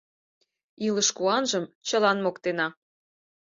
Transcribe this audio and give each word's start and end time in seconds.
Илыш 0.87 1.09
куанжым 1.17 1.65
чылан 1.87 2.17
моктена. 2.25 2.67